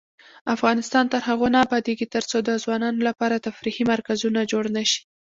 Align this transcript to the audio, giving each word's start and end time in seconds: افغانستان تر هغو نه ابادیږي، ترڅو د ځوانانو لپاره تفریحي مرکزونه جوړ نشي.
افغانستان 0.55 1.05
تر 1.13 1.21
هغو 1.29 1.47
نه 1.53 1.59
ابادیږي، 1.65 2.05
ترڅو 2.15 2.37
د 2.43 2.49
ځوانانو 2.63 2.99
لپاره 3.09 3.43
تفریحي 3.47 3.83
مرکزونه 3.91 4.39
جوړ 4.51 4.63
نشي. 4.77 5.01